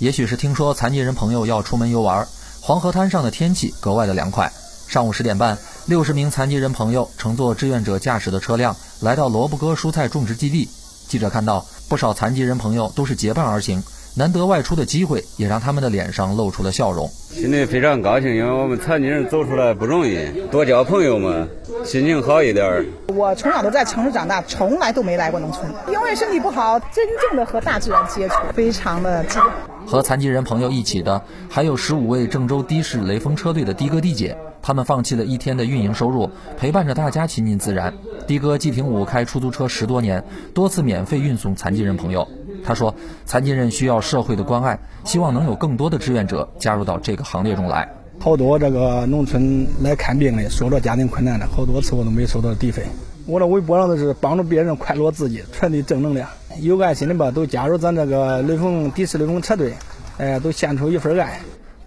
[0.00, 2.26] 也许是听说残疾人朋友要出门游玩，
[2.62, 4.50] 黄河滩上的天气格外的凉快。
[4.88, 10.66] 上午十点半，六十名残疾人朋友乘坐志愿者驾驶的车辆来到萝卜哥蔬菜种植基地。
[11.06, 13.82] 记者看到，不少残疾人朋友都是结伴而行，
[14.14, 17.08] 难得外出的机会也让他们的脸上露出了笑容。
[17.08, 20.18] 心里非常高兴，因为我们残疾人走出来不容易，
[20.50, 21.46] 多交朋友嘛，
[21.84, 22.84] 心情好一点。
[23.14, 29.46] 我从小都在城市长大，从来都没来过农村，因为身体不好，真正的和大自然接触，非常的激动。
[29.86, 37.94] 和残疾人朋友一起的还有十五位郑州的士雷锋车队的的哥的姐，他们放弃了一天的运营收入，陪伴着大家亲近自然。
[38.26, 40.24] 的哥季廷武开出租车十多年，
[40.54, 42.28] 多次免费运送残疾人朋友。
[42.64, 47.88] 他说：“残疾人需要社会的关爱，希望能有更多的志愿者加入到这个行列中来。”
[48.20, 52.84] 好多这个农村来看病的，说着家庭困难的，好多次我都没收到底费。
[53.26, 56.28] 我的微博上都是帮助别人快乐自己，传递正能量。
[56.60, 59.72] 有爱心的吧，都加入咱这个雷锋的士雷锋车队，
[60.18, 61.40] 哎，都献出一份爱。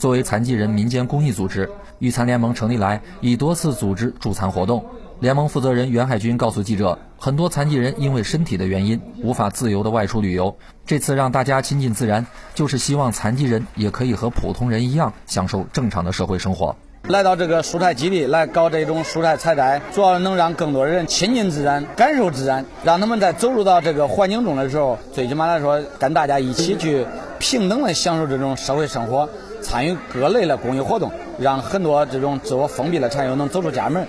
[0.03, 1.69] 作为残疾人民间公益组织，
[1.99, 4.83] 育残联盟成立来已多次组织助残活动。
[5.21, 16.75] 联盟负责人袁海军告诉记者，很多残疾人因为身体的原因无法自由的外出旅游，这次让大家亲近自然，就是希望残疾人也可以和普通人一样享受正常的社会生活。
[17.07, 27.05] 来到这个蔬菜基地来搞这种蔬菜采摘，主要能让更多人亲近自然，感受自然，让他们在走入到这个环境中的时候，最起码来说，跟大家一起去
[27.39, 29.29] 平等的享受这种社会生活，
[29.63, 34.05] 参与各类的公益活动，让很多这种自我封闭的产业能走出家门。